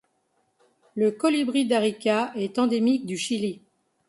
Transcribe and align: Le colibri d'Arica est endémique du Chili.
Le 0.95 1.11
colibri 1.11 1.67
d'Arica 1.67 2.33
est 2.35 2.57
endémique 2.57 3.05
du 3.05 3.19
Chili. 3.19 3.61